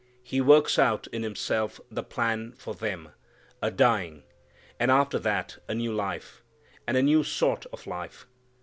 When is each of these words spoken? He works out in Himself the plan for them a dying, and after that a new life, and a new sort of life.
He 0.23 0.41
works 0.41 0.79
out 0.79 1.05
in 1.11 1.21
Himself 1.21 1.79
the 1.91 2.01
plan 2.01 2.53
for 2.53 2.73
them 2.73 3.09
a 3.61 3.69
dying, 3.69 4.23
and 4.79 4.89
after 4.89 5.19
that 5.19 5.59
a 5.67 5.75
new 5.75 5.93
life, 5.93 6.43
and 6.87 6.97
a 6.97 7.03
new 7.03 7.23
sort 7.23 7.67
of 7.67 7.85
life. 7.85 8.25